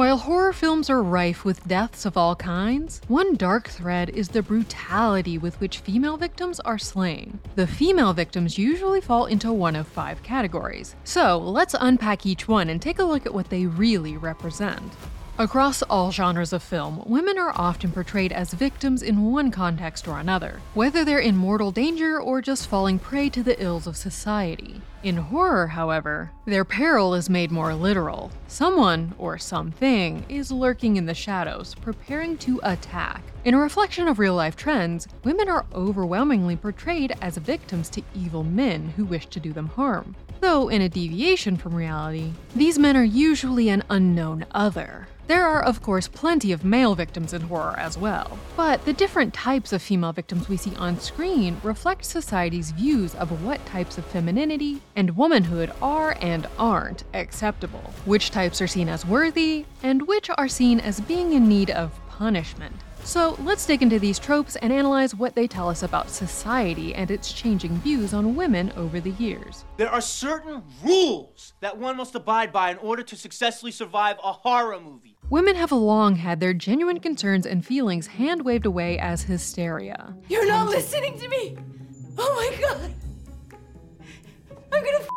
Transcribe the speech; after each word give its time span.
While 0.00 0.16
horror 0.16 0.54
films 0.54 0.88
are 0.88 1.02
rife 1.02 1.44
with 1.44 1.68
deaths 1.68 2.06
of 2.06 2.16
all 2.16 2.34
kinds, 2.34 3.02
one 3.06 3.34
dark 3.34 3.68
thread 3.68 4.08
is 4.08 4.28
the 4.28 4.40
brutality 4.40 5.36
with 5.36 5.60
which 5.60 5.80
female 5.80 6.16
victims 6.16 6.58
are 6.60 6.78
slain. 6.78 7.38
The 7.54 7.66
female 7.66 8.14
victims 8.14 8.56
usually 8.56 9.02
fall 9.02 9.26
into 9.26 9.52
one 9.52 9.76
of 9.76 9.86
five 9.86 10.22
categories. 10.22 10.94
So 11.04 11.36
let's 11.36 11.76
unpack 11.78 12.24
each 12.24 12.48
one 12.48 12.70
and 12.70 12.80
take 12.80 12.98
a 12.98 13.04
look 13.04 13.26
at 13.26 13.34
what 13.34 13.50
they 13.50 13.66
really 13.66 14.16
represent. 14.16 14.90
Across 15.38 15.82
all 15.82 16.10
genres 16.10 16.54
of 16.54 16.62
film, 16.62 17.02
women 17.04 17.36
are 17.36 17.52
often 17.54 17.92
portrayed 17.92 18.32
as 18.32 18.54
victims 18.54 19.02
in 19.02 19.30
one 19.30 19.50
context 19.50 20.08
or 20.08 20.18
another, 20.18 20.62
whether 20.72 21.04
they're 21.04 21.18
in 21.18 21.36
mortal 21.36 21.72
danger 21.72 22.18
or 22.18 22.40
just 22.40 22.68
falling 22.68 22.98
prey 22.98 23.28
to 23.28 23.42
the 23.42 23.62
ills 23.62 23.86
of 23.86 23.98
society. 23.98 24.80
In 25.02 25.16
horror, 25.16 25.66
however, 25.66 26.30
their 26.44 26.64
peril 26.64 27.14
is 27.14 27.30
made 27.30 27.50
more 27.50 27.74
literal. 27.74 28.30
Someone, 28.48 29.14
or 29.16 29.38
something, 29.38 30.26
is 30.28 30.52
lurking 30.52 30.96
in 30.96 31.06
the 31.06 31.14
shadows, 31.14 31.74
preparing 31.74 32.36
to 32.38 32.60
attack. 32.62 33.22
In 33.46 33.54
a 33.54 33.58
reflection 33.58 34.08
of 34.08 34.18
real 34.18 34.34
life 34.34 34.56
trends, 34.56 35.08
women 35.24 35.48
are 35.48 35.64
overwhelmingly 35.72 36.56
portrayed 36.56 37.14
as 37.22 37.38
victims 37.38 37.88
to 37.90 38.02
evil 38.14 38.44
men 38.44 38.90
who 38.90 39.06
wish 39.06 39.24
to 39.28 39.40
do 39.40 39.54
them 39.54 39.68
harm. 39.68 40.14
Though, 40.40 40.68
in 40.68 40.82
a 40.82 40.88
deviation 40.90 41.56
from 41.56 41.74
reality, 41.74 42.32
these 42.54 42.78
men 42.78 42.94
are 42.94 43.02
usually 43.02 43.70
an 43.70 43.84
unknown 43.88 44.44
other. 44.50 45.08
There 45.30 45.46
are, 45.46 45.62
of 45.62 45.80
course, 45.80 46.08
plenty 46.08 46.50
of 46.50 46.64
male 46.64 46.96
victims 46.96 47.32
in 47.32 47.42
horror 47.42 47.78
as 47.78 47.96
well, 47.96 48.36
but 48.56 48.84
the 48.84 48.92
different 48.92 49.32
types 49.32 49.72
of 49.72 49.80
female 49.80 50.12
victims 50.12 50.48
we 50.48 50.56
see 50.56 50.74
on 50.74 50.98
screen 50.98 51.60
reflect 51.62 52.04
society's 52.04 52.72
views 52.72 53.14
of 53.14 53.44
what 53.44 53.64
types 53.64 53.96
of 53.96 54.04
femininity 54.06 54.82
and 54.96 55.16
womanhood 55.16 55.72
are 55.80 56.16
and 56.20 56.46
aren't 56.58 57.04
acceptable, 57.14 57.92
which 58.04 58.30
types 58.30 58.60
are 58.60 58.66
seen 58.66 58.88
as 58.88 59.06
worthy, 59.06 59.64
and 59.82 60.06
which 60.06 60.30
are 60.36 60.48
seen 60.48 60.80
as 60.80 61.00
being 61.00 61.32
in 61.32 61.48
need 61.48 61.70
of 61.70 61.98
punishment. 62.08 62.74
So 63.02 63.36
let's 63.42 63.64
dig 63.64 63.82
into 63.82 63.98
these 63.98 64.18
tropes 64.18 64.56
and 64.56 64.72
analyze 64.72 65.14
what 65.14 65.34
they 65.34 65.46
tell 65.46 65.68
us 65.68 65.82
about 65.82 66.10
society 66.10 66.94
and 66.94 67.10
its 67.10 67.32
changing 67.32 67.76
views 67.78 68.12
on 68.12 68.36
women 68.36 68.72
over 68.76 69.00
the 69.00 69.12
years. 69.12 69.64
There 69.78 69.90
are 69.90 70.02
certain 70.02 70.62
rules 70.84 71.54
that 71.60 71.78
one 71.78 71.96
must 71.96 72.14
abide 72.14 72.52
by 72.52 72.70
in 72.70 72.78
order 72.78 73.02
to 73.02 73.16
successfully 73.16 73.72
survive 73.72 74.16
a 74.22 74.32
horror 74.32 74.78
movie. 74.80 75.16
Women 75.30 75.56
have 75.56 75.72
long 75.72 76.16
had 76.16 76.40
their 76.40 76.52
genuine 76.52 77.00
concerns 77.00 77.46
and 77.46 77.64
feelings 77.64 78.06
hand 78.06 78.44
waved 78.44 78.66
away 78.66 78.98
as 78.98 79.22
hysteria. 79.22 80.14
You're 80.28 80.46
not 80.46 80.68
listening 80.68 81.18
to 81.20 81.28
me! 81.28 81.56
Oh 82.18 82.34
my 82.34 82.60
god! 82.60 82.94
I'm 84.80 84.86
gonna 84.86 85.04
f- 85.04 85.08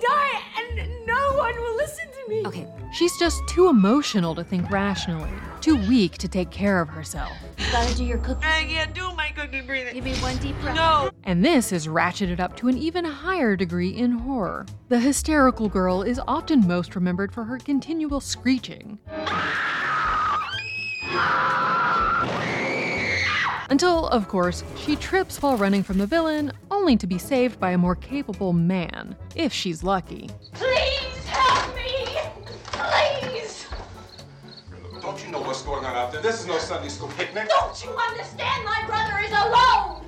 die 0.00 0.40
and 0.60 1.06
no 1.06 1.32
one 1.36 1.56
will 1.56 1.76
listen 1.76 2.04
to 2.06 2.28
me! 2.28 2.46
Okay, 2.46 2.68
She's 2.92 3.16
just 3.18 3.42
too 3.48 3.68
emotional 3.68 4.32
to 4.36 4.44
think 4.44 4.70
rationally, 4.70 5.30
too 5.60 5.76
weak 5.88 6.18
to 6.18 6.28
take 6.28 6.50
care 6.50 6.80
of 6.80 6.88
herself. 6.88 7.32
you 7.58 7.66
gotta 7.72 7.94
do 7.96 8.04
your 8.04 8.18
cooking. 8.18 8.44
I 8.44 8.62
can't 8.64 8.94
do 8.94 9.12
my 9.14 9.30
cooking 9.36 9.66
breathing. 9.66 9.94
Give 9.94 10.04
me 10.04 10.14
one 10.16 10.36
deep 10.38 10.58
breath. 10.60 10.76
No! 10.76 11.10
And 11.24 11.44
this 11.44 11.72
is 11.72 11.88
ratcheted 11.88 12.38
up 12.38 12.56
to 12.58 12.68
an 12.68 12.78
even 12.78 13.04
higher 13.04 13.56
degree 13.56 13.90
in 13.90 14.12
horror. 14.12 14.66
The 14.88 15.00
hysterical 15.00 15.68
girl 15.68 16.02
is 16.02 16.20
often 16.28 16.66
most 16.66 16.94
remembered 16.94 17.32
for 17.32 17.42
her 17.44 17.58
continual 17.58 18.20
screeching. 18.20 18.98
Until, 23.70 24.06
of 24.08 24.28
course, 24.28 24.64
she 24.78 24.96
trips 24.96 25.42
while 25.42 25.58
running 25.58 25.82
from 25.82 25.98
the 25.98 26.06
villain, 26.06 26.52
only 26.78 26.96
to 26.96 27.08
be 27.08 27.18
saved 27.18 27.58
by 27.58 27.72
a 27.72 27.78
more 27.78 27.96
capable 27.96 28.52
man, 28.52 29.16
if 29.34 29.52
she's 29.52 29.82
lucky. 29.82 30.30
Please 30.52 31.24
help 31.26 31.74
me! 31.74 32.18
Please! 32.70 33.66
Don't 35.02 35.22
you 35.24 35.32
know 35.32 35.40
what's 35.40 35.62
going 35.62 35.84
on 35.84 35.96
out 35.96 36.12
there? 36.12 36.22
This 36.22 36.40
is 36.40 36.46
no 36.46 36.56
Sunday 36.58 36.88
school 36.88 37.08
picnic. 37.16 37.48
Don't 37.48 37.84
you 37.84 37.90
understand? 37.90 38.64
My 38.64 38.84
brother 38.86 39.18
is 39.26 39.32
alone! 39.32 40.07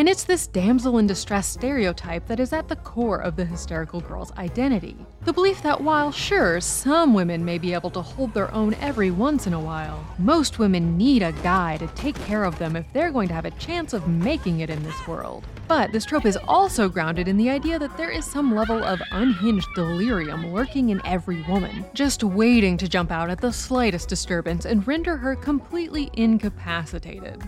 And 0.00 0.08
it's 0.08 0.24
this 0.24 0.46
damsel 0.46 0.96
in 0.96 1.06
distress 1.06 1.46
stereotype 1.46 2.26
that 2.28 2.40
is 2.40 2.54
at 2.54 2.68
the 2.68 2.76
core 2.76 3.18
of 3.18 3.36
the 3.36 3.44
hysterical 3.44 4.00
girl's 4.00 4.32
identity. 4.38 4.96
The 5.26 5.32
belief 5.34 5.62
that 5.62 5.82
while, 5.82 6.10
sure, 6.10 6.58
some 6.62 7.12
women 7.12 7.44
may 7.44 7.58
be 7.58 7.74
able 7.74 7.90
to 7.90 8.00
hold 8.00 8.32
their 8.32 8.50
own 8.54 8.72
every 8.80 9.10
once 9.10 9.46
in 9.46 9.52
a 9.52 9.60
while, 9.60 10.02
most 10.18 10.58
women 10.58 10.96
need 10.96 11.22
a 11.22 11.32
guy 11.42 11.76
to 11.76 11.86
take 11.88 12.14
care 12.24 12.44
of 12.44 12.58
them 12.58 12.76
if 12.76 12.90
they're 12.94 13.12
going 13.12 13.28
to 13.28 13.34
have 13.34 13.44
a 13.44 13.50
chance 13.50 13.92
of 13.92 14.08
making 14.08 14.60
it 14.60 14.70
in 14.70 14.82
this 14.84 15.06
world. 15.06 15.46
But 15.68 15.92
this 15.92 16.06
trope 16.06 16.24
is 16.24 16.38
also 16.48 16.88
grounded 16.88 17.28
in 17.28 17.36
the 17.36 17.50
idea 17.50 17.78
that 17.78 17.98
there 17.98 18.10
is 18.10 18.24
some 18.24 18.54
level 18.54 18.82
of 18.82 19.02
unhinged 19.12 19.68
delirium 19.74 20.50
lurking 20.54 20.88
in 20.88 21.02
every 21.04 21.42
woman, 21.42 21.84
just 21.92 22.24
waiting 22.24 22.78
to 22.78 22.88
jump 22.88 23.10
out 23.12 23.28
at 23.28 23.42
the 23.42 23.52
slightest 23.52 24.08
disturbance 24.08 24.64
and 24.64 24.88
render 24.88 25.18
her 25.18 25.36
completely 25.36 26.08
incapacitated. 26.14 27.42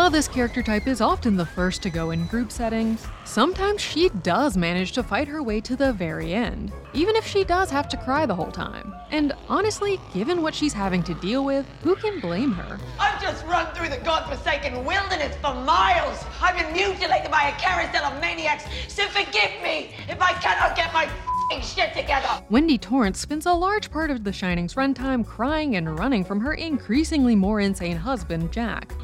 While 0.00 0.08
this 0.08 0.28
character 0.28 0.62
type 0.62 0.86
is 0.86 1.02
often 1.02 1.36
the 1.36 1.44
first 1.44 1.82
to 1.82 1.90
go 1.90 2.10
in 2.10 2.24
group 2.28 2.50
settings, 2.50 3.06
sometimes 3.26 3.82
she 3.82 4.08
does 4.22 4.56
manage 4.56 4.92
to 4.92 5.02
fight 5.02 5.28
her 5.28 5.42
way 5.42 5.60
to 5.60 5.76
the 5.76 5.92
very 5.92 6.32
end, 6.32 6.72
even 6.94 7.16
if 7.16 7.26
she 7.26 7.44
does 7.44 7.68
have 7.70 7.86
to 7.90 7.98
cry 7.98 8.24
the 8.24 8.34
whole 8.34 8.50
time. 8.50 8.94
And 9.10 9.34
honestly, 9.46 10.00
given 10.14 10.40
what 10.40 10.54
she's 10.54 10.72
having 10.72 11.02
to 11.02 11.12
deal 11.12 11.44
with, 11.44 11.66
who 11.82 11.96
can 11.96 12.18
blame 12.18 12.50
her? 12.52 12.80
I've 12.98 13.20
just 13.20 13.44
run 13.44 13.66
through 13.74 13.90
the 13.90 13.98
godforsaken 13.98 14.86
wilderness 14.86 15.36
for 15.36 15.52
miles. 15.52 16.24
I've 16.40 16.56
been 16.56 16.72
mutilated 16.72 17.30
by 17.30 17.48
a 17.54 17.60
carousel 17.60 18.06
of 18.06 18.18
maniacs, 18.22 18.64
so 18.88 19.06
forgive 19.08 19.62
me 19.62 19.90
if 20.08 20.18
I 20.22 20.32
cannot 20.40 20.76
get 20.76 20.94
my 20.94 21.10
fing 21.50 21.60
shit 21.60 21.92
together. 21.92 22.42
Wendy 22.48 22.78
Torrance 22.78 23.20
spends 23.20 23.44
a 23.44 23.52
large 23.52 23.90
part 23.90 24.10
of 24.10 24.24
The 24.24 24.32
Shining's 24.32 24.76
runtime 24.76 25.26
crying 25.26 25.76
and 25.76 25.98
running 25.98 26.24
from 26.24 26.40
her 26.40 26.54
increasingly 26.54 27.36
more 27.36 27.60
insane 27.60 27.98
husband, 27.98 28.50
Jack. 28.50 28.94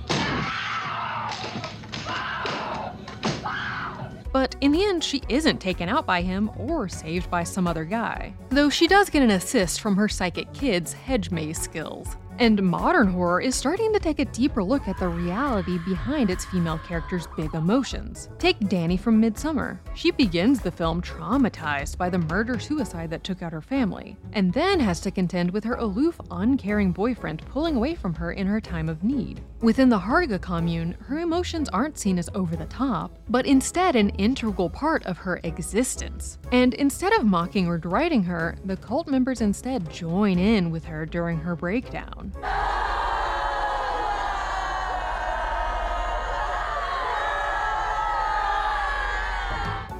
But 4.36 4.54
in 4.60 4.70
the 4.70 4.84
end, 4.84 5.02
she 5.02 5.22
isn't 5.30 5.62
taken 5.62 5.88
out 5.88 6.04
by 6.04 6.20
him 6.20 6.50
or 6.58 6.90
saved 6.90 7.30
by 7.30 7.42
some 7.42 7.66
other 7.66 7.86
guy. 7.86 8.34
Though 8.50 8.68
she 8.68 8.86
does 8.86 9.08
get 9.08 9.22
an 9.22 9.30
assist 9.30 9.80
from 9.80 9.96
her 9.96 10.10
psychic 10.10 10.52
kid's 10.52 10.92
hedge 10.92 11.30
maze 11.30 11.58
skills. 11.58 12.18
And 12.38 12.62
modern 12.62 13.06
horror 13.06 13.40
is 13.40 13.54
starting 13.54 13.94
to 13.94 13.98
take 13.98 14.18
a 14.18 14.26
deeper 14.26 14.62
look 14.62 14.88
at 14.88 14.98
the 14.98 15.08
reality 15.08 15.78
behind 15.86 16.28
its 16.28 16.44
female 16.44 16.78
characters' 16.86 17.28
big 17.34 17.54
emotions. 17.54 18.28
Take 18.38 18.68
Danny 18.68 18.98
from 18.98 19.22
Midsommar. 19.22 19.78
She 19.94 20.10
begins 20.10 20.60
the 20.60 20.70
film 20.70 21.00
traumatized 21.00 21.96
by 21.96 22.10
the 22.10 22.18
murder 22.18 22.58
suicide 22.58 23.08
that 23.08 23.24
took 23.24 23.40
out 23.42 23.52
her 23.52 23.62
family, 23.62 24.18
and 24.34 24.52
then 24.52 24.78
has 24.80 25.00
to 25.00 25.10
contend 25.10 25.50
with 25.50 25.64
her 25.64 25.76
aloof, 25.76 26.20
uncaring 26.30 26.92
boyfriend 26.92 27.42
pulling 27.46 27.76
away 27.76 27.94
from 27.94 28.12
her 28.12 28.32
in 28.32 28.46
her 28.46 28.60
time 28.60 28.90
of 28.90 29.02
need. 29.02 29.40
Within 29.62 29.88
the 29.88 29.98
Harga 29.98 30.38
commune, 30.38 30.94
her 31.06 31.18
emotions 31.18 31.70
aren't 31.70 31.96
seen 31.96 32.18
as 32.18 32.28
over 32.34 32.56
the 32.56 32.66
top, 32.66 33.18
but 33.30 33.46
instead 33.46 33.96
an 33.96 34.10
integral 34.10 34.68
part 34.68 35.02
of 35.06 35.16
her 35.16 35.40
existence. 35.44 36.36
And 36.52 36.74
instead 36.74 37.14
of 37.14 37.24
mocking 37.24 37.66
or 37.66 37.78
deriding 37.78 38.22
her, 38.24 38.56
the 38.66 38.76
cult 38.76 39.08
members 39.08 39.40
instead 39.40 39.90
join 39.90 40.38
in 40.38 40.70
with 40.70 40.84
her 40.84 41.06
during 41.06 41.38
her 41.38 41.56
breakdown. 41.56 42.32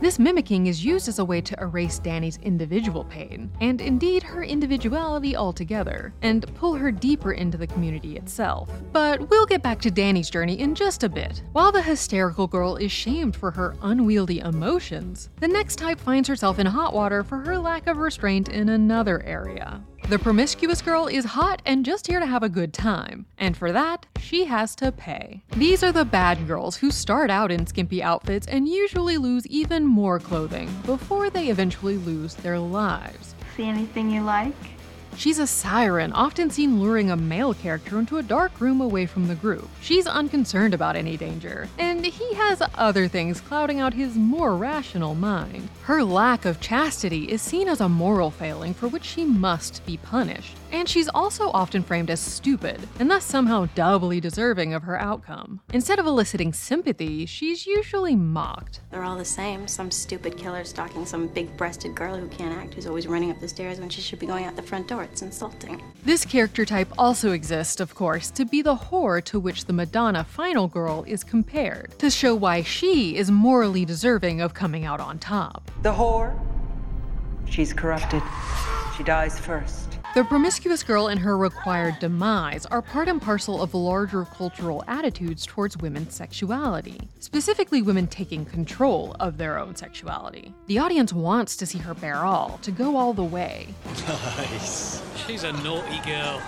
This 0.07 0.21
mimicking 0.21 0.69
is 0.69 0.85
used 0.85 1.09
as 1.09 1.19
a 1.19 1.25
way 1.25 1.41
to 1.41 1.61
erase 1.61 1.99
Danny's 1.99 2.37
individual 2.37 3.03
pain, 3.03 3.51
and 3.61 3.81
indeed 3.81 4.23
her 4.23 4.45
individuality 4.45 5.35
altogether, 5.35 6.15
and 6.23 6.47
pull 6.55 6.77
her 6.77 6.93
deeper 6.93 7.33
into 7.33 7.59
the 7.59 7.67
community 7.67 8.17
itself. 8.17 8.71
But 8.93 9.29
we'll 9.29 9.47
get 9.47 9.65
back 9.65 9.81
to 9.81 9.91
Danny's 9.91 10.31
journey 10.31 10.61
in 10.61 10.77
just 10.77 11.03
a 11.03 11.09
bit. 11.09 11.43
While 11.51 11.73
the 11.73 11.83
hysterical 11.83 12.47
girl 12.47 12.77
is 12.77 12.93
shamed 12.93 13.35
for 13.35 13.51
her 13.51 13.75
unwieldy 13.83 14.39
emotions, 14.39 15.29
the 15.41 15.49
next 15.49 15.75
type 15.75 15.99
finds 15.99 16.29
herself 16.29 16.61
in 16.61 16.67
hot 16.67 16.95
water 16.95 17.25
for 17.25 17.39
her 17.39 17.59
lack 17.59 17.89
of 17.89 17.97
restraint 17.97 18.49
in 18.49 18.69
another 18.69 19.25
area. 19.25 19.83
The 20.09 20.21
promiscuous 20.21 20.83
girl 20.83 21.09
is 21.09 21.25
hot 21.25 21.63
and 21.67 21.85
just 21.85 22.07
here 22.07 22.21
to 22.21 22.27
have 22.27 22.45
a 22.45 22.49
good 22.49 22.73
time, 22.73 23.27
and 23.39 23.57
for 23.57 23.73
that, 23.73 24.07
she 24.21 24.45
has 24.45 24.77
to 24.77 24.93
pay. 24.93 25.43
These 25.57 25.83
are 25.83 25.91
the 25.91 26.05
bad 26.05 26.47
girls 26.47 26.77
who 26.77 26.93
start 26.93 27.29
out 27.29 27.51
in 27.51 27.67
skimpy 27.67 28.05
outfits 28.05 28.47
and 28.47 28.69
usually 28.69 29.17
lose 29.17 29.49
even 29.49 29.85
more 29.85 30.21
clothing 30.21 30.71
before 30.87 31.29
they 31.29 31.49
eventually 31.49 31.97
lose 31.97 32.37
their 32.37 32.57
lives. 32.57 33.35
See 33.57 33.65
anything 33.65 34.09
you 34.09 34.23
like? 34.23 34.55
She's 35.19 35.39
a 35.39 35.47
siren, 35.47 36.13
often 36.13 36.51
seen 36.51 36.79
luring 36.79 37.11
a 37.11 37.17
male 37.17 37.55
character 37.55 37.99
into 37.99 38.19
a 38.19 38.23
dark 38.23 38.61
room 38.61 38.83
away 38.83 39.07
from 39.07 39.29
the 39.29 39.35
group. 39.35 39.67
She's 39.81 40.07
unconcerned 40.07 40.75
about 40.75 40.95
any 40.95 41.17
danger, 41.17 41.71
and 41.79 42.05
he 42.05 42.35
has 42.35 42.63
other 42.75 43.09
things 43.09 43.41
clouding 43.41 43.81
out 43.81 43.95
his 43.95 44.15
more 44.15 44.55
rational 44.55 45.15
mind. 45.15 45.71
Her 45.85 46.05
lack 46.05 46.45
of 46.45 46.61
chastity 46.61 47.25
is 47.33 47.41
seen 47.41 47.67
as 47.67 47.81
a 47.81 47.89
moral 47.89 48.31
failing 48.31 48.75
for 48.75 48.89
which 48.89 49.05
she 49.05 49.25
must 49.25 49.85
be 49.87 49.97
punished. 49.97 50.55
And 50.73 50.89
she's 50.89 51.09
also 51.09 51.51
often 51.53 51.83
framed 51.83 52.11
as 52.11 52.21
stupid, 52.21 52.81
and 52.99 53.11
thus 53.11 53.25
somehow 53.25 53.67
doubly 53.75 54.21
deserving 54.21 54.75
of 54.75 54.83
her 54.83 55.01
outcome. 55.01 55.61
Instead 55.73 55.99
of 55.99 56.07
eliciting 56.07 56.53
sympathy, 56.53 57.27
she's 57.27 57.67
usually 57.67 58.17
mocked. 58.17 58.81
They're 58.91 59.03
all 59.03 59.17
the 59.17 59.25
same. 59.25 59.69
Some 59.69 59.91
stupid 59.91 60.37
killer 60.37 60.65
stalking 60.65 61.07
some 61.07 61.29
big 61.29 61.57
breasted 61.57 61.95
girl 61.95 62.17
who 62.17 62.29
can't 62.29 62.57
act, 62.57 62.75
who's 62.75 62.87
always 62.87 63.07
running 63.07 63.31
up 63.31 63.41
the 63.41 63.49
stairs 63.49 63.79
when 63.79 63.89
she 63.89 64.01
should 64.01 64.19
be 64.19 64.27
going 64.27 64.45
out 64.45 64.57
the 64.57 64.63
front 64.63 64.89
door. 64.89 65.05
It's 65.05 65.23
insulting. 65.23 65.83
This 66.05 66.25
character 66.25 66.65
type 66.65 66.93
also 66.99 67.33
exists, 67.33 67.81
of 67.81 67.95
course, 67.95 68.31
to 68.33 68.45
be 68.45 68.63
the 68.63 68.77
whore 68.77 69.23
to 69.25 69.41
which 69.41 69.67
the 69.67 69.73
Madonna 69.73 70.25
final 70.25 70.69
girl 70.69 71.05
is 71.07 71.25
compared, 71.25 71.99
to 71.99 72.11
show 72.11 72.35
why 72.35 72.63
she 72.63 73.17
is 73.17 73.31
morally 73.31 73.85
deserving 73.85 74.41
of 74.41 74.55
coming 74.55 74.85
out 74.85 75.01
on 75.01 75.19
top. 75.19 75.71
The 75.83 75.93
whore, 75.93 76.39
she's 77.49 77.73
corrupted. 77.73 78.23
She 78.97 79.03
dies 79.03 79.39
first. 79.39 79.96
The 80.17 80.25
promiscuous 80.25 80.83
girl 80.83 81.09
and 81.09 81.21
her 81.21 81.37
required 81.37 81.99
demise 81.99 82.65
are 82.65 82.81
part 82.81 83.07
and 83.07 83.21
parcel 83.21 83.61
of 83.61 83.75
larger 83.75 84.25
cultural 84.25 84.83
attitudes 84.89 85.45
towards 85.45 85.77
women's 85.77 86.15
sexuality, 86.15 86.99
specifically 87.21 87.83
women 87.83 88.07
taking 88.07 88.47
control 88.47 89.15
of 89.21 89.37
their 89.37 89.59
own 89.59 89.77
sexuality. 89.77 90.55
The 90.69 90.79
audience 90.79 91.13
wants 91.13 91.55
to 91.59 91.67
see 91.67 91.77
her 91.77 91.93
bare 91.93 92.25
all, 92.25 92.59
to 92.63 92.71
go 92.71 92.97
all 92.97 93.13
the 93.13 93.23
way. 93.25 93.69
Nice. 94.39 95.03
She's 95.27 95.45
a 95.45 95.53
naughty 95.53 96.01
girl. 96.09 96.41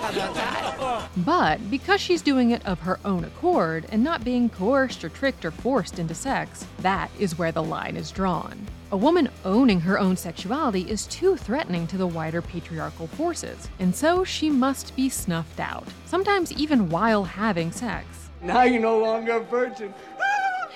How 0.00 0.10
about 0.10 0.34
that? 0.34 1.08
But 1.24 1.70
because 1.70 2.00
she's 2.00 2.22
doing 2.22 2.50
it 2.52 2.64
of 2.66 2.78
her 2.80 3.00
own 3.04 3.24
accord 3.24 3.86
and 3.90 4.02
not 4.04 4.24
being 4.24 4.48
coerced 4.48 5.04
or 5.04 5.08
tricked 5.08 5.44
or 5.44 5.50
forced 5.50 5.98
into 5.98 6.14
sex, 6.14 6.64
that 6.78 7.10
is 7.18 7.38
where 7.38 7.52
the 7.52 7.62
line 7.62 7.96
is 7.96 8.10
drawn. 8.10 8.66
A 8.92 8.96
woman 8.96 9.28
owning 9.44 9.80
her 9.80 9.98
own 9.98 10.16
sexuality 10.16 10.88
is 10.88 11.06
too 11.06 11.36
threatening 11.36 11.86
to 11.88 11.98
the 11.98 12.06
wider 12.06 12.40
patriarchal 12.40 13.06
forces, 13.08 13.68
and 13.80 13.94
so 13.94 14.24
she 14.24 14.48
must 14.48 14.94
be 14.96 15.08
snuffed 15.08 15.60
out, 15.60 15.86
sometimes 16.06 16.52
even 16.52 16.88
while 16.88 17.24
having 17.24 17.70
sex. 17.70 18.06
Now 18.40 18.62
you're 18.62 18.80
no 18.80 18.98
longer 18.98 19.32
a 19.32 19.40
virgin. 19.40 19.92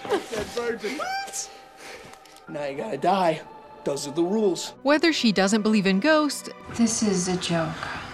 Dead 0.11 0.47
virgin. 0.49 1.01
Now 2.49 2.65
you 2.67 2.77
gotta 2.77 2.99
die. 2.99 3.41
Those 3.85 4.07
are 4.07 4.13
the 4.13 4.23
rules. 4.23 4.75
Whether 4.83 5.13
she 5.13 5.33
doesn't 5.33 5.63
believe 5.63 5.87
in 5.87 6.01
ghosts, 6.01 6.51
This 6.75 7.03
is 7.03 7.29
a 7.29 7.37
joke. 7.37 7.71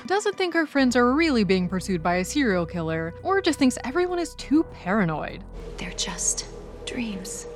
Doesn't 0.08 0.36
think 0.36 0.54
her 0.54 0.66
friends 0.66 0.96
are 0.96 1.12
really 1.12 1.44
being 1.44 1.68
pursued 1.68 2.02
by 2.02 2.16
a 2.16 2.24
serial 2.24 2.64
killer, 2.64 3.14
or 3.22 3.42
just 3.42 3.58
thinks 3.58 3.76
everyone 3.84 4.18
is 4.18 4.34
too 4.36 4.64
paranoid. 4.72 5.44
They're 5.76 5.90
just 5.92 6.46
dreams. 6.86 7.46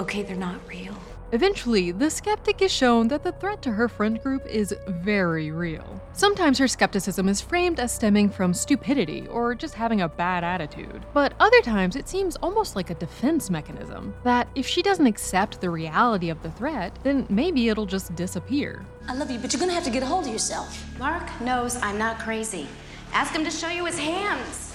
Okay, 0.00 0.24
they're 0.24 0.34
not 0.34 0.58
real. 0.68 0.96
Eventually, 1.32 1.92
the 1.92 2.10
skeptic 2.10 2.60
is 2.60 2.72
shown 2.72 3.06
that 3.06 3.22
the 3.22 3.30
threat 3.30 3.62
to 3.62 3.70
her 3.70 3.88
friend 3.88 4.20
group 4.20 4.44
is 4.46 4.74
very 4.88 5.52
real. 5.52 6.02
Sometimes 6.12 6.58
her 6.58 6.66
skepticism 6.66 7.28
is 7.28 7.40
framed 7.40 7.78
as 7.78 7.94
stemming 7.94 8.30
from 8.30 8.52
stupidity 8.52 9.28
or 9.28 9.54
just 9.54 9.74
having 9.74 10.00
a 10.00 10.08
bad 10.08 10.42
attitude, 10.42 11.06
but 11.14 11.34
other 11.38 11.60
times 11.62 11.94
it 11.94 12.08
seems 12.08 12.34
almost 12.36 12.74
like 12.74 12.90
a 12.90 12.96
defense 12.96 13.48
mechanism 13.48 14.12
that 14.24 14.48
if 14.56 14.66
she 14.66 14.82
doesn't 14.82 15.06
accept 15.06 15.60
the 15.60 15.70
reality 15.70 16.30
of 16.30 16.42
the 16.42 16.50
threat, 16.50 16.98
then 17.04 17.26
maybe 17.30 17.68
it'll 17.68 17.86
just 17.86 18.12
disappear. 18.16 18.84
I 19.10 19.12
love 19.14 19.28
you, 19.28 19.40
but 19.40 19.52
you're 19.52 19.58
gonna 19.58 19.72
have 19.72 19.82
to 19.82 19.90
get 19.90 20.04
a 20.04 20.06
hold 20.06 20.26
of 20.26 20.32
yourself. 20.32 20.86
Mark 20.96 21.28
knows 21.40 21.74
I'm 21.82 21.98
not 21.98 22.20
crazy. 22.20 22.68
Ask 23.12 23.34
him 23.34 23.42
to 23.42 23.50
show 23.50 23.68
you 23.68 23.84
his 23.84 23.98
hands. 23.98 24.72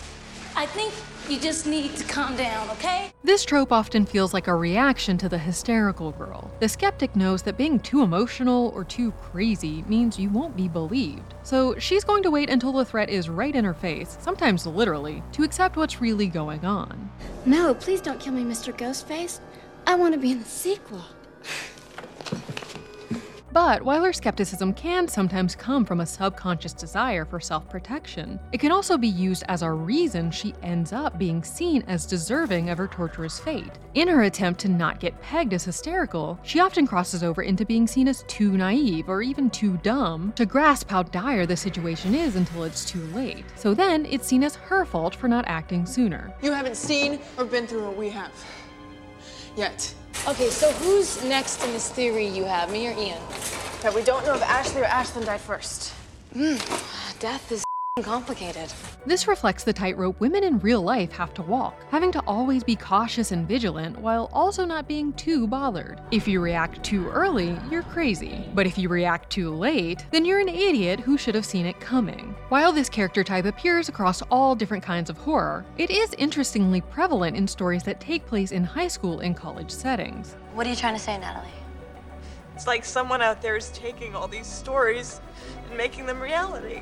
I 0.57 0.65
think 0.65 0.93
you 1.29 1.39
just 1.39 1.65
need 1.65 1.95
to 1.95 2.03
calm 2.03 2.35
down, 2.35 2.69
okay? 2.71 3.13
This 3.23 3.45
trope 3.45 3.71
often 3.71 4.05
feels 4.05 4.33
like 4.33 4.47
a 4.47 4.53
reaction 4.53 5.17
to 5.19 5.29
the 5.29 5.37
hysterical 5.37 6.11
girl. 6.11 6.51
The 6.59 6.67
skeptic 6.67 7.15
knows 7.15 7.43
that 7.43 7.55
being 7.55 7.79
too 7.79 8.01
emotional 8.01 8.73
or 8.75 8.83
too 8.83 9.11
crazy 9.11 9.85
means 9.87 10.19
you 10.19 10.29
won't 10.29 10.57
be 10.57 10.67
believed. 10.67 11.33
So 11.43 11.79
she's 11.79 12.03
going 12.03 12.23
to 12.23 12.29
wait 12.29 12.49
until 12.49 12.73
the 12.73 12.83
threat 12.83 13.09
is 13.09 13.29
right 13.29 13.55
in 13.55 13.63
her 13.63 13.73
face, 13.73 14.17
sometimes 14.19 14.67
literally, 14.67 15.23
to 15.31 15.43
accept 15.43 15.77
what's 15.77 16.01
really 16.01 16.27
going 16.27 16.65
on. 16.65 17.09
No, 17.45 17.73
please 17.73 18.01
don't 18.01 18.19
kill 18.19 18.33
me, 18.33 18.43
Mr. 18.43 18.73
Ghostface. 18.73 19.39
I 19.87 19.95
want 19.95 20.13
to 20.13 20.19
be 20.19 20.31
in 20.31 20.39
the 20.39 20.45
sequel. 20.45 21.05
But 23.55 23.83
while 23.83 24.03
her 24.03 24.11
skepticism 24.11 24.73
can 24.73 25.07
sometimes 25.07 25.55
come 25.55 25.85
from 25.85 26.01
a 26.01 26.05
subconscious 26.05 26.73
desire 26.73 27.23
for 27.23 27.39
self 27.39 27.69
protection, 27.69 28.37
it 28.51 28.59
can 28.59 28.73
also 28.73 28.97
be 28.97 29.07
used 29.07 29.45
as 29.47 29.61
a 29.61 29.71
reason 29.71 30.29
she 30.29 30.53
ends 30.61 30.91
up 30.91 31.17
being 31.17 31.41
seen 31.41 31.81
as 31.87 32.05
deserving 32.05 32.69
of 32.69 32.77
her 32.77 32.89
torturous 32.89 33.39
fate. 33.39 33.71
In 33.93 34.09
her 34.09 34.23
attempt 34.23 34.59
to 34.59 34.67
not 34.67 34.99
get 34.99 35.21
pegged 35.21 35.53
as 35.53 35.63
hysterical, 35.63 36.37
she 36.43 36.59
often 36.59 36.85
crosses 36.85 37.23
over 37.23 37.43
into 37.43 37.65
being 37.65 37.87
seen 37.87 38.09
as 38.09 38.25
too 38.27 38.57
naive 38.57 39.07
or 39.07 39.21
even 39.21 39.49
too 39.49 39.77
dumb 39.77 40.33
to 40.35 40.45
grasp 40.45 40.89
how 40.89 41.03
dire 41.03 41.45
the 41.45 41.55
situation 41.55 42.13
is 42.13 42.35
until 42.35 42.65
it's 42.65 42.83
too 42.83 43.05
late. 43.13 43.45
So 43.55 43.73
then 43.73 44.05
it's 44.07 44.27
seen 44.27 44.43
as 44.43 44.55
her 44.55 44.83
fault 44.83 45.15
for 45.15 45.29
not 45.29 45.45
acting 45.47 45.85
sooner. 45.85 46.33
You 46.41 46.51
haven't 46.51 46.75
seen 46.75 47.21
or 47.37 47.45
been 47.45 47.67
through 47.67 47.85
what 47.85 47.95
we 47.95 48.09
have. 48.09 48.33
Yet. 49.55 49.93
Okay, 50.27 50.49
so 50.49 50.71
who's 50.73 51.23
next 51.23 51.63
in 51.63 51.71
this 51.71 51.89
theory 51.89 52.27
you 52.27 52.43
have, 52.45 52.71
me 52.71 52.87
or 52.87 52.91
Ian? 52.91 53.21
That 53.81 53.93
we 53.93 54.03
don't 54.03 54.25
know 54.25 54.35
if 54.35 54.41
Ashley 54.41 54.81
or 54.81 54.85
Ashlyn 54.85 55.25
died 55.25 55.41
first. 55.41 55.93
Hmm. 56.33 56.55
Death 57.19 57.51
is 57.51 57.63
complicated. 58.03 58.73
This 59.05 59.25
reflects 59.25 59.63
the 59.63 59.71
tightrope 59.71 60.19
women 60.19 60.43
in 60.43 60.59
real 60.59 60.81
life 60.81 61.13
have 61.13 61.33
to 61.35 61.41
walk, 61.41 61.81
having 61.91 62.11
to 62.11 62.21
always 62.27 62.61
be 62.61 62.75
cautious 62.75 63.31
and 63.31 63.47
vigilant 63.47 63.97
while 63.97 64.29
also 64.33 64.65
not 64.65 64.85
being 64.85 65.13
too 65.13 65.47
bothered. 65.47 66.01
If 66.11 66.27
you 66.27 66.41
react 66.41 66.83
too 66.83 67.07
early, 67.07 67.57
you're 67.71 67.83
crazy. 67.83 68.43
But 68.53 68.67
if 68.67 68.77
you 68.77 68.89
react 68.89 69.29
too 69.29 69.49
late, 69.49 70.05
then 70.11 70.25
you're 70.25 70.41
an 70.41 70.49
idiot 70.49 70.99
who 70.99 71.17
should 71.17 71.35
have 71.35 71.45
seen 71.45 71.65
it 71.65 71.79
coming. 71.79 72.35
While 72.49 72.73
this 72.73 72.89
character 72.89 73.23
type 73.23 73.45
appears 73.45 73.87
across 73.87 74.21
all 74.23 74.55
different 74.55 74.83
kinds 74.83 75.09
of 75.09 75.17
horror, 75.17 75.65
it 75.77 75.89
is 75.89 76.13
interestingly 76.17 76.81
prevalent 76.81 77.37
in 77.37 77.47
stories 77.47 77.83
that 77.83 78.01
take 78.01 78.25
place 78.25 78.51
in 78.51 78.65
high 78.65 78.89
school 78.89 79.21
and 79.21 79.37
college 79.37 79.71
settings. 79.71 80.35
What 80.53 80.67
are 80.67 80.69
you 80.69 80.75
trying 80.75 80.95
to 80.95 80.99
say, 80.99 81.17
Natalie? 81.17 81.47
It's 82.55 82.67
like 82.67 82.83
someone 82.83 83.21
out 83.21 83.41
there 83.41 83.55
is 83.55 83.69
taking 83.69 84.15
all 84.15 84.27
these 84.27 84.47
stories 84.47 85.21
and 85.69 85.77
making 85.77 86.07
them 86.07 86.21
reality. 86.21 86.81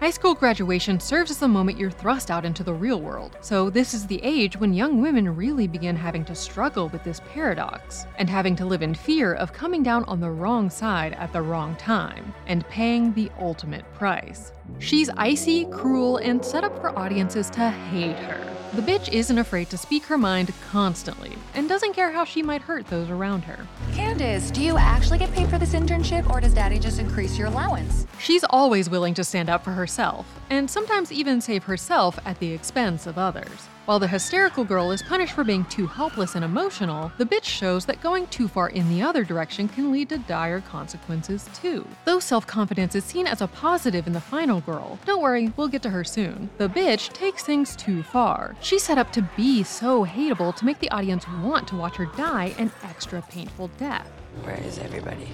High 0.00 0.10
school 0.10 0.34
graduation 0.34 1.00
serves 1.00 1.32
as 1.32 1.38
the 1.38 1.48
moment 1.48 1.76
you're 1.76 1.90
thrust 1.90 2.30
out 2.30 2.44
into 2.44 2.62
the 2.62 2.72
real 2.72 3.00
world, 3.00 3.36
so 3.40 3.68
this 3.68 3.94
is 3.94 4.06
the 4.06 4.20
age 4.22 4.56
when 4.56 4.72
young 4.72 5.02
women 5.02 5.34
really 5.34 5.66
begin 5.66 5.96
having 5.96 6.24
to 6.26 6.36
struggle 6.36 6.88
with 6.90 7.02
this 7.02 7.20
paradox, 7.32 8.06
and 8.16 8.30
having 8.30 8.54
to 8.54 8.64
live 8.64 8.82
in 8.82 8.94
fear 8.94 9.34
of 9.34 9.52
coming 9.52 9.82
down 9.82 10.04
on 10.04 10.20
the 10.20 10.30
wrong 10.30 10.70
side 10.70 11.14
at 11.14 11.32
the 11.32 11.42
wrong 11.42 11.74
time, 11.74 12.32
and 12.46 12.68
paying 12.68 13.12
the 13.14 13.28
ultimate 13.40 13.92
price. 13.94 14.52
She's 14.78 15.10
icy, 15.16 15.64
cruel, 15.64 16.18
and 16.18 16.44
set 16.44 16.62
up 16.62 16.80
for 16.80 16.96
audiences 16.96 17.50
to 17.50 17.68
hate 17.68 18.18
her. 18.20 18.54
The 18.74 18.82
bitch 18.82 19.10
isn't 19.10 19.38
afraid 19.38 19.70
to 19.70 19.78
speak 19.78 20.04
her 20.04 20.18
mind 20.18 20.52
constantly, 20.70 21.32
and 21.54 21.68
doesn't 21.70 21.94
care 21.94 22.12
how 22.12 22.26
she 22.26 22.42
might 22.42 22.60
hurt 22.60 22.86
those 22.88 23.08
around 23.08 23.42
her. 23.44 23.66
Candace, 23.94 24.50
do 24.50 24.62
you 24.62 24.76
actually 24.76 25.16
get 25.16 25.32
paid 25.32 25.48
for 25.48 25.56
this 25.56 25.72
internship 25.72 26.28
or 26.28 26.38
does 26.38 26.52
daddy 26.52 26.78
just 26.78 26.98
increase 26.98 27.38
your 27.38 27.46
allowance? 27.46 28.06
She's 28.20 28.44
always 28.44 28.90
willing 28.90 29.14
to 29.14 29.24
stand 29.24 29.48
up 29.48 29.64
for 29.64 29.70
herself, 29.88 30.26
and 30.50 30.70
sometimes 30.70 31.10
even 31.10 31.40
save 31.40 31.64
herself 31.64 32.18
at 32.26 32.38
the 32.40 32.52
expense 32.52 33.06
of 33.06 33.16
others. 33.16 33.68
While 33.86 33.98
the 33.98 34.06
hysterical 34.06 34.64
girl 34.64 34.90
is 34.90 35.02
punished 35.02 35.32
for 35.32 35.44
being 35.44 35.64
too 35.64 35.86
helpless 35.86 36.34
and 36.34 36.44
emotional, 36.44 37.10
the 37.16 37.24
bitch 37.24 37.44
shows 37.44 37.86
that 37.86 38.02
going 38.02 38.26
too 38.26 38.48
far 38.48 38.68
in 38.68 38.86
the 38.90 39.00
other 39.00 39.24
direction 39.24 39.66
can 39.66 39.90
lead 39.90 40.10
to 40.10 40.18
dire 40.18 40.60
consequences 40.60 41.48
too. 41.54 41.86
Though 42.04 42.20
self 42.20 42.46
confidence 42.46 42.94
is 42.94 43.04
seen 43.04 43.26
as 43.26 43.40
a 43.40 43.46
positive 43.46 44.06
in 44.06 44.12
the 44.12 44.20
final 44.20 44.60
girl, 44.60 44.98
don't 45.06 45.22
worry, 45.22 45.54
we'll 45.56 45.68
get 45.68 45.80
to 45.84 45.90
her 45.90 46.04
soon. 46.04 46.50
The 46.58 46.68
bitch 46.68 47.14
takes 47.14 47.42
things 47.42 47.74
too 47.74 48.02
far. 48.02 48.56
She's 48.60 48.82
set 48.82 48.98
up 48.98 49.10
to 49.12 49.26
be 49.38 49.62
so 49.62 50.04
hateable 50.04 50.54
to 50.56 50.66
make 50.66 50.80
the 50.80 50.90
audience 50.90 51.26
want 51.42 51.66
to 51.68 51.76
watch 51.76 51.96
her 51.96 52.10
die 52.14 52.54
an 52.58 52.70
extra 52.84 53.22
painful 53.22 53.68
death. 53.78 54.06
Where 54.42 54.60
is 54.60 54.78
everybody? 54.78 55.28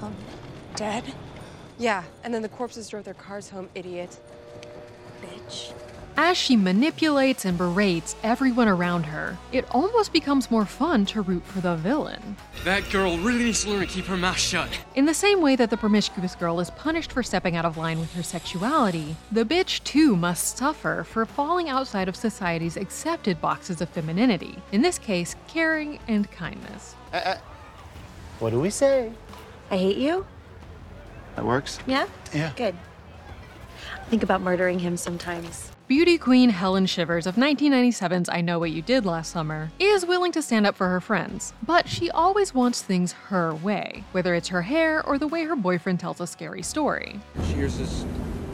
Um, 0.00 0.14
dead? 0.76 1.12
Yeah, 1.80 2.04
and 2.22 2.32
then 2.34 2.42
the 2.42 2.48
corpses 2.48 2.88
drove 2.90 3.04
their 3.04 3.14
cars 3.14 3.48
home, 3.48 3.70
idiot. 3.74 4.20
Bitch. 5.22 5.72
As 6.16 6.36
she 6.36 6.54
manipulates 6.54 7.46
and 7.46 7.56
berates 7.56 8.14
everyone 8.22 8.68
around 8.68 9.04
her, 9.04 9.38
it 9.52 9.64
almost 9.70 10.12
becomes 10.12 10.50
more 10.50 10.66
fun 10.66 11.06
to 11.06 11.22
root 11.22 11.42
for 11.46 11.62
the 11.62 11.76
villain. 11.76 12.36
That 12.64 12.90
girl 12.90 13.16
really 13.16 13.44
needs 13.44 13.64
to 13.64 13.70
learn 13.70 13.80
to 13.80 13.86
keep 13.86 14.04
her 14.04 14.18
mouth 14.18 14.36
shut. 14.36 14.68
In 14.94 15.06
the 15.06 15.14
same 15.14 15.40
way 15.40 15.56
that 15.56 15.70
the 15.70 15.78
promiscuous 15.78 16.34
girl 16.34 16.60
is 16.60 16.68
punished 16.72 17.12
for 17.12 17.22
stepping 17.22 17.56
out 17.56 17.64
of 17.64 17.78
line 17.78 17.98
with 17.98 18.12
her 18.12 18.22
sexuality, 18.22 19.16
the 19.32 19.46
bitch 19.46 19.82
too 19.82 20.14
must 20.14 20.58
suffer 20.58 21.04
for 21.04 21.24
falling 21.24 21.70
outside 21.70 22.08
of 22.08 22.16
society's 22.16 22.76
accepted 22.76 23.40
boxes 23.40 23.80
of 23.80 23.88
femininity, 23.88 24.58
in 24.72 24.82
this 24.82 24.98
case, 24.98 25.34
caring 25.48 25.98
and 26.06 26.30
kindness. 26.30 26.94
Uh, 27.14 27.36
What 28.40 28.50
do 28.50 28.60
we 28.60 28.68
say? 28.68 29.12
I 29.70 29.78
hate 29.78 29.96
you? 29.96 30.26
That 31.36 31.44
works. 31.44 31.78
Yeah? 31.86 32.06
Yeah. 32.32 32.52
Good. 32.56 32.74
I 33.96 34.04
think 34.10 34.22
about 34.22 34.40
murdering 34.40 34.78
him 34.78 34.96
sometimes. 34.96 35.70
Beauty 35.90 36.18
queen 36.18 36.50
Helen 36.50 36.86
Shivers 36.86 37.26
of 37.26 37.34
1997's 37.34 38.28
I 38.28 38.42
Know 38.42 38.60
What 38.60 38.70
You 38.70 38.80
Did 38.80 39.04
Last 39.04 39.32
Summer 39.32 39.72
is 39.80 40.06
willing 40.06 40.30
to 40.32 40.40
stand 40.40 40.64
up 40.64 40.76
for 40.76 40.88
her 40.88 41.00
friends, 41.00 41.52
but 41.66 41.88
she 41.88 42.08
always 42.10 42.54
wants 42.54 42.80
things 42.80 43.10
her 43.12 43.54
way, 43.56 44.04
whether 44.12 44.36
it's 44.36 44.48
her 44.48 44.62
hair 44.62 45.04
or 45.04 45.18
the 45.18 45.26
way 45.26 45.42
her 45.44 45.56
boyfriend 45.56 45.98
tells 45.98 46.20
a 46.20 46.28
scary 46.28 46.62
story. 46.62 47.18
She 47.46 47.54
hears 47.54 47.76
this 47.76 48.04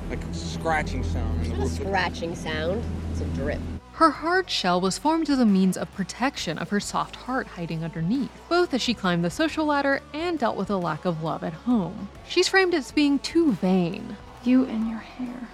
like 0.09 0.21
scratching 0.33 1.04
sound. 1.04 1.40
It's 1.42 1.50
not 1.50 1.66
a 1.66 1.68
scratching 1.68 2.35
sound, 2.35 2.83
it's 3.12 3.21
a 3.21 3.25
drip. 3.35 3.61
Her 3.96 4.10
hard 4.10 4.50
shell 4.50 4.78
was 4.78 4.98
formed 4.98 5.30
as 5.30 5.38
a 5.38 5.46
means 5.46 5.74
of 5.78 5.90
protection 5.94 6.58
of 6.58 6.68
her 6.68 6.80
soft 6.80 7.16
heart 7.16 7.46
hiding 7.46 7.82
underneath, 7.82 8.30
both 8.46 8.74
as 8.74 8.82
she 8.82 8.92
climbed 8.92 9.24
the 9.24 9.30
social 9.30 9.64
ladder 9.64 10.02
and 10.12 10.38
dealt 10.38 10.58
with 10.58 10.68
a 10.68 10.76
lack 10.76 11.06
of 11.06 11.22
love 11.22 11.42
at 11.42 11.54
home. 11.54 12.10
She's 12.28 12.46
framed 12.46 12.74
as 12.74 12.92
being 12.92 13.18
too 13.20 13.52
vain. 13.52 14.18
You 14.44 14.66
and 14.66 14.86
your 14.90 14.98
hair. 14.98 15.48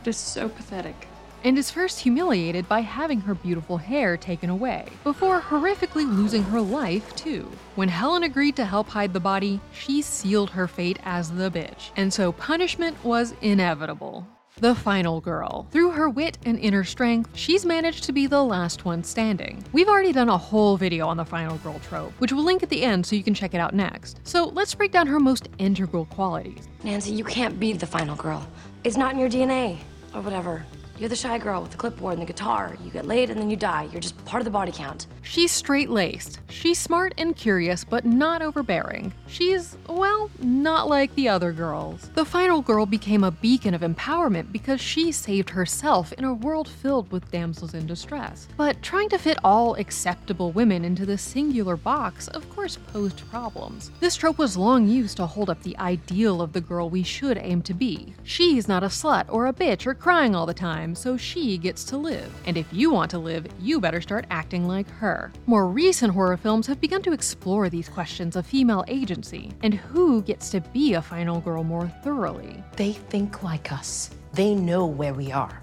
It 0.00 0.10
is 0.10 0.16
so 0.16 0.48
pathetic. 0.48 1.08
And 1.42 1.58
is 1.58 1.72
first 1.72 1.98
humiliated 1.98 2.68
by 2.68 2.82
having 2.82 3.22
her 3.22 3.34
beautiful 3.34 3.78
hair 3.78 4.16
taken 4.16 4.48
away, 4.48 4.86
before 5.02 5.40
horrifically 5.40 6.06
losing 6.06 6.44
her 6.44 6.60
life 6.60 7.16
too. 7.16 7.50
When 7.74 7.88
Helen 7.88 8.22
agreed 8.22 8.54
to 8.56 8.64
help 8.64 8.90
hide 8.90 9.12
the 9.12 9.18
body, 9.18 9.60
she 9.72 10.02
sealed 10.02 10.50
her 10.50 10.68
fate 10.68 11.00
as 11.02 11.32
the 11.32 11.50
bitch, 11.50 11.90
and 11.96 12.12
so 12.12 12.30
punishment 12.30 13.04
was 13.04 13.34
inevitable. 13.42 14.28
The 14.58 14.74
final 14.74 15.20
girl. 15.20 15.66
Through 15.72 15.90
her 15.90 16.08
wit 16.08 16.38
and 16.44 16.60
inner 16.60 16.84
strength, 16.84 17.28
she's 17.34 17.66
managed 17.66 18.04
to 18.04 18.12
be 18.12 18.28
the 18.28 18.42
last 18.44 18.84
one 18.84 19.02
standing. 19.02 19.64
We've 19.72 19.88
already 19.88 20.12
done 20.12 20.28
a 20.28 20.38
whole 20.38 20.76
video 20.76 21.08
on 21.08 21.16
the 21.16 21.24
final 21.24 21.56
girl 21.58 21.80
trope, 21.80 22.12
which 22.20 22.32
we'll 22.32 22.44
link 22.44 22.62
at 22.62 22.68
the 22.68 22.84
end 22.84 23.04
so 23.04 23.16
you 23.16 23.24
can 23.24 23.34
check 23.34 23.52
it 23.52 23.58
out 23.58 23.74
next. 23.74 24.20
So 24.22 24.46
let's 24.46 24.72
break 24.72 24.92
down 24.92 25.08
her 25.08 25.18
most 25.18 25.48
integral 25.58 26.04
qualities. 26.04 26.68
Nancy, 26.84 27.12
you 27.12 27.24
can't 27.24 27.58
be 27.58 27.72
the 27.72 27.86
final 27.86 28.14
girl. 28.14 28.46
It's 28.84 28.96
not 28.96 29.14
in 29.14 29.18
your 29.18 29.28
DNA 29.28 29.78
or 30.14 30.20
whatever. 30.20 30.64
You're 30.96 31.08
the 31.08 31.16
shy 31.16 31.38
girl 31.38 31.60
with 31.60 31.72
the 31.72 31.76
clipboard 31.76 32.12
and 32.12 32.22
the 32.22 32.32
guitar. 32.32 32.76
You 32.84 32.90
get 32.92 33.04
laid 33.04 33.28
and 33.28 33.40
then 33.40 33.50
you 33.50 33.56
die. 33.56 33.88
You're 33.90 34.00
just 34.00 34.24
part 34.24 34.40
of 34.40 34.44
the 34.44 34.50
body 34.52 34.70
count. 34.70 35.08
She's 35.22 35.50
straight 35.50 35.90
laced. 35.90 36.38
She's 36.48 36.78
smart 36.78 37.14
and 37.18 37.34
curious, 37.34 37.82
but 37.82 38.04
not 38.04 38.42
overbearing. 38.42 39.12
She's, 39.26 39.76
well, 39.88 40.30
not 40.38 40.88
like 40.88 41.12
the 41.16 41.28
other 41.28 41.50
girls. 41.50 42.10
The 42.14 42.24
final 42.24 42.62
girl 42.62 42.86
became 42.86 43.24
a 43.24 43.32
beacon 43.32 43.74
of 43.74 43.80
empowerment 43.80 44.52
because 44.52 44.80
she 44.80 45.10
saved 45.10 45.50
herself 45.50 46.12
in 46.12 46.24
a 46.24 46.32
world 46.32 46.68
filled 46.68 47.10
with 47.10 47.28
damsels 47.32 47.74
in 47.74 47.88
distress. 47.88 48.46
But 48.56 48.80
trying 48.80 49.08
to 49.08 49.18
fit 49.18 49.38
all 49.42 49.74
acceptable 49.74 50.52
women 50.52 50.84
into 50.84 51.04
this 51.04 51.22
singular 51.22 51.76
box, 51.76 52.28
of 52.28 52.48
course, 52.50 52.76
posed 52.92 53.28
problems. 53.30 53.90
This 53.98 54.14
trope 54.14 54.38
was 54.38 54.56
long 54.56 54.86
used 54.86 55.16
to 55.16 55.26
hold 55.26 55.50
up 55.50 55.60
the 55.64 55.76
ideal 55.78 56.40
of 56.40 56.52
the 56.52 56.60
girl 56.60 56.88
we 56.88 57.02
should 57.02 57.38
aim 57.38 57.62
to 57.62 57.74
be. 57.74 58.14
She's 58.22 58.68
not 58.68 58.84
a 58.84 58.88
slut 58.88 59.24
or 59.28 59.48
a 59.48 59.52
bitch 59.52 59.86
or 59.86 59.94
crying 59.94 60.36
all 60.36 60.46
the 60.46 60.54
time 60.54 60.83
time, 60.84 60.94
so 60.94 61.16
she 61.16 61.56
gets 61.58 61.84
to 61.84 61.96
live. 61.96 62.30
And 62.46 62.56
if 62.56 62.66
you 62.70 62.90
want 62.90 63.10
to 63.12 63.18
live, 63.18 63.46
you 63.60 63.80
better 63.80 64.00
start 64.00 64.26
acting 64.30 64.68
like 64.68 64.88
her. 64.90 65.32
More 65.46 65.66
recent 65.66 66.12
horror 66.12 66.36
films 66.36 66.66
have 66.66 66.80
begun 66.80 67.02
to 67.02 67.12
explore 67.12 67.68
these 67.68 67.88
questions 67.88 68.36
of 68.36 68.46
female 68.46 68.84
agency 68.88 69.50
and 69.62 69.74
who 69.74 70.22
gets 70.22 70.50
to 70.50 70.60
be 70.60 70.94
a 70.94 71.02
final 71.02 71.40
girl 71.40 71.64
more 71.64 71.88
thoroughly. 72.02 72.62
They 72.76 72.92
think 72.92 73.42
like 73.42 73.72
us. 73.72 74.10
They 74.32 74.54
know 74.54 74.84
where 74.86 75.14
we 75.14 75.32
are. 75.32 75.62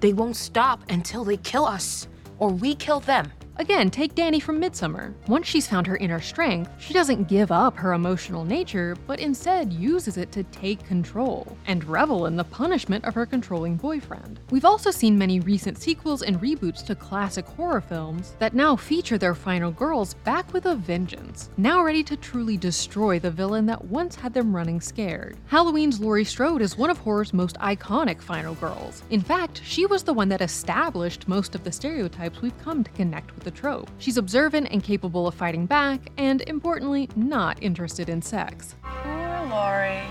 They 0.00 0.12
won't 0.12 0.36
stop 0.36 0.80
until 0.90 1.24
they 1.24 1.36
kill 1.36 1.64
us, 1.64 2.08
or 2.38 2.50
we 2.50 2.74
kill 2.74 3.00
them. 3.00 3.32
Again, 3.60 3.90
take 3.90 4.14
Danny 4.14 4.40
from 4.40 4.58
Midsommar. 4.58 5.12
Once 5.28 5.46
she's 5.46 5.68
found 5.68 5.86
her 5.86 5.98
inner 5.98 6.18
strength, 6.18 6.72
she 6.78 6.94
doesn't 6.94 7.28
give 7.28 7.52
up 7.52 7.76
her 7.76 7.92
emotional 7.92 8.42
nature, 8.42 8.96
but 9.06 9.20
instead 9.20 9.70
uses 9.70 10.16
it 10.16 10.32
to 10.32 10.44
take 10.44 10.82
control 10.86 11.58
and 11.66 11.84
revel 11.84 12.24
in 12.24 12.36
the 12.36 12.44
punishment 12.44 13.04
of 13.04 13.12
her 13.12 13.26
controlling 13.26 13.76
boyfriend. 13.76 14.40
We've 14.48 14.64
also 14.64 14.90
seen 14.90 15.18
many 15.18 15.40
recent 15.40 15.76
sequels 15.76 16.22
and 16.22 16.40
reboots 16.40 16.82
to 16.86 16.94
classic 16.94 17.44
horror 17.44 17.82
films 17.82 18.34
that 18.38 18.54
now 18.54 18.76
feature 18.76 19.18
their 19.18 19.34
final 19.34 19.70
girls 19.70 20.14
back 20.24 20.50
with 20.54 20.64
a 20.64 20.74
vengeance, 20.74 21.50
now 21.58 21.82
ready 21.84 22.02
to 22.04 22.16
truly 22.16 22.56
destroy 22.56 23.18
the 23.18 23.30
villain 23.30 23.66
that 23.66 23.84
once 23.84 24.14
had 24.14 24.32
them 24.32 24.56
running 24.56 24.80
scared. 24.80 25.36
Halloween's 25.48 26.00
Laurie 26.00 26.24
Strode 26.24 26.62
is 26.62 26.78
one 26.78 26.88
of 26.88 26.96
horror's 26.96 27.34
most 27.34 27.58
iconic 27.58 28.22
final 28.22 28.54
girls. 28.54 29.02
In 29.10 29.20
fact, 29.20 29.60
she 29.62 29.84
was 29.84 30.02
the 30.02 30.14
one 30.14 30.30
that 30.30 30.40
established 30.40 31.28
most 31.28 31.54
of 31.54 31.62
the 31.62 31.70
stereotypes 31.70 32.40
we've 32.40 32.58
come 32.64 32.82
to 32.82 32.90
connect 32.92 33.34
with 33.34 33.49
the 33.50 33.58
trope. 33.60 33.90
She's 33.98 34.16
observant 34.16 34.68
and 34.70 34.82
capable 34.82 35.26
of 35.26 35.34
fighting 35.34 35.66
back, 35.66 36.10
and 36.16 36.42
importantly, 36.42 37.08
not 37.16 37.62
interested 37.62 38.08
in 38.08 38.22
sex. 38.22 38.76
Poor 38.82 39.46
Laurie. 39.50 40.02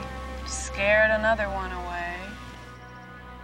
Scared 0.46 1.12
another 1.12 1.46
one 1.50 1.72
away. 1.72 2.16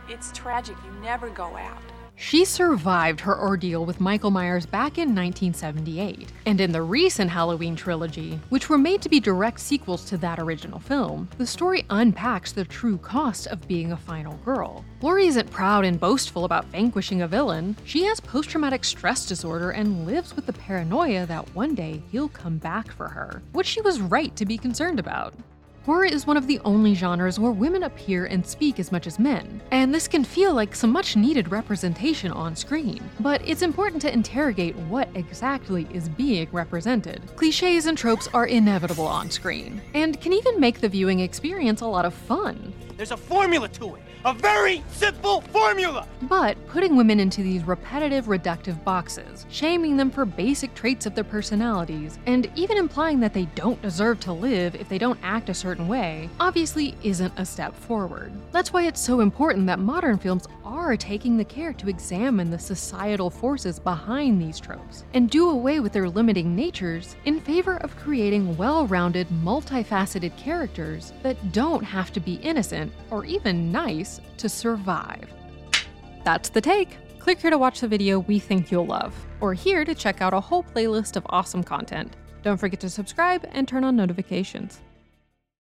It's 0.10 0.32
tragic 0.34 0.76
you 0.86 0.92
never 1.02 1.30
go 1.30 1.56
out. 1.56 1.82
She 2.18 2.46
survived 2.46 3.20
her 3.22 3.38
ordeal 3.38 3.86
with 3.86 4.00
Michael 4.00 4.32
Myers 4.32 4.66
back 4.66 4.98
in 4.98 5.10
1978, 5.10 6.32
and 6.46 6.62
in 6.62 6.72
the 6.72 6.82
recent 6.82 7.30
Halloween 7.30 7.76
trilogy, 7.76 8.40
which 8.50 8.70
were 8.70 8.78
made 8.78 9.02
to 9.02 9.10
be 9.10 9.20
direct 9.20 9.60
sequels 9.60 10.06
to 10.06 10.18
that 10.20 10.40
original 10.40 10.80
film, 10.80 11.28
the 11.38 11.46
story 11.46 11.86
unpacks 11.90 12.54
the 12.54 12.64
true 12.64 12.98
cost 12.98 13.48
of 13.48 13.68
being 13.68 13.92
a 13.92 13.98
final 13.98 14.38
girl. 14.38 14.86
Laurie 15.02 15.28
isn't 15.28 15.52
proud 15.52 15.84
and 15.84 16.00
boastful 16.00 16.46
about 16.46 16.66
vanquishing 16.66 17.22
a 17.22 17.28
villain. 17.28 17.76
She 17.84 18.04
has 18.06 18.20
post 18.22 18.50
traumatic 18.50 18.86
stress 18.86 19.26
disorder 19.26 19.72
and 19.72 20.06
lives 20.06 20.36
with 20.36 20.46
the 20.46 20.54
paranoia 20.54 21.26
that 21.26 21.54
one 21.54 21.76
day 21.76 22.02
he'll 22.12 22.30
come 22.30 22.58
back 22.58 22.92
for 22.92 23.10
her, 23.10 23.42
which 23.52 23.68
she 23.68 23.82
was 23.82 24.00
right 24.00 24.34
to 24.38 24.46
be 24.46 24.58
concerned 24.58 25.00
about. 25.00 25.34
Horror 25.86 26.06
is 26.06 26.26
one 26.26 26.36
of 26.36 26.48
the 26.48 26.60
only 26.66 26.96
genres 26.96 27.40
where 27.40 27.52
women 27.52 27.84
appear 27.84 28.26
and 28.26 28.44
speak 28.44 28.80
as 28.80 28.92
much 28.92 29.06
as 29.06 29.20
men, 29.20 29.62
and 29.70 29.94
this 29.94 30.08
can 30.08 30.24
feel 30.24 30.52
like 30.52 30.74
some 30.74 30.90
much 30.90 31.16
needed 31.16 31.52
representation 31.52 32.32
on 32.32 32.56
screen. 32.56 33.08
But 33.20 33.48
it's 33.48 33.62
important 33.62 34.02
to 34.02 34.12
interrogate 34.12 34.76
what 34.76 35.10
exactly 35.14 35.88
is 35.94 36.10
being 36.10 36.48
represented. 36.52 37.22
Cliches 37.36 37.86
and 37.86 37.96
tropes 37.96 38.28
are 38.34 38.48
inevitable 38.48 39.06
on 39.06 39.30
screen, 39.30 39.80
and 39.94 40.20
can 40.20 40.34
even 40.34 40.60
make 40.60 40.82
the 40.82 40.90
viewing 40.90 41.20
experience 41.20 41.82
a 41.82 41.86
lot 41.86 42.06
of 42.06 42.16
fun. 42.16 42.74
There's 42.98 43.12
a 43.12 43.18
formula 43.18 43.70
to 43.70 43.94
it. 43.94 44.02
A 44.26 44.34
very 44.34 44.84
simple 44.90 45.42
formula! 45.42 46.08
But 46.24 46.58
putting 46.66 46.96
women 46.96 47.20
into 47.20 47.44
these 47.44 47.64
repetitive, 47.64 48.26
reductive 48.26 48.84
boxes, 48.84 49.46
shaming 49.52 49.98
them 49.98 50.10
for 50.10 50.26
basic 50.26 50.74
traits 50.74 51.06
of 51.06 51.14
their 51.14 51.24
personalities, 51.24 52.18
and 52.26 52.50
even 52.56 52.76
implying 52.76 53.20
that 53.20 53.36
they 53.36 53.46
don't 53.54 53.80
deserve 53.84 54.20
to 54.22 54.34
live 54.34 54.74
if 54.74 54.90
they 54.90 54.98
don't 54.98 55.20
act 55.22 55.50
a 55.50 55.54
certain 55.54 55.88
way, 55.88 56.28
obviously 56.40 56.96
isn't 57.04 57.38
a 57.38 57.46
step 57.46 57.76
forward. 57.76 58.34
That's 58.52 58.74
why 58.74 58.88
it's 58.88 59.00
so 59.00 59.20
important 59.20 59.68
that 59.68 59.78
modern 59.78 60.18
films 60.18 60.48
are 60.86 60.98
taking 60.98 61.36
the 61.36 61.44
care 61.44 61.74
to 61.74 61.90
examine 61.90 62.50
the 62.50 62.60
societal 62.60 63.30
forces 63.30 63.80
behind 63.80 64.42
these 64.42 64.60
tropes 64.60 65.04
and 65.14 65.30
do 65.30 65.50
away 65.50 65.80
with 65.80 65.94
their 65.94 66.10
limiting 66.10 66.56
natures 66.56 67.16
in 67.26 67.40
favor 67.40 67.78
of 67.78 67.96
creating 67.98 68.56
well 68.58 68.86
rounded, 68.88 69.28
multifaceted 69.30 70.36
characters 70.38 71.14
that 71.24 71.52
don't 71.52 71.84
have 71.84 72.14
to 72.14 72.20
be 72.20 72.36
innocent 72.36 72.94
or 73.10 73.26
even 73.26 73.72
nice 73.72 74.22
to 74.38 74.48
survive. 74.48 75.28
That's 76.24 76.50
the 76.50 76.62
take. 76.62 76.98
Click 77.20 77.42
here 77.42 77.50
to 77.50 77.58
watch 77.58 77.80
the 77.80 77.88
video 77.88 78.20
we 78.20 78.38
think 78.38 78.72
you'll 78.72 78.86
love, 78.86 79.16
or 79.42 79.54
here 79.54 79.84
to 79.84 79.96
check 79.96 80.22
out 80.22 80.34
a 80.34 80.40
whole 80.40 80.64
playlist 80.64 81.16
of 81.16 81.26
awesome 81.30 81.64
content. 81.64 82.16
Don't 82.44 82.58
forget 82.58 82.80
to 82.82 82.90
subscribe 82.90 83.48
and 83.52 83.68
turn 83.68 83.84
on 83.84 83.96
notifications. 83.96 84.82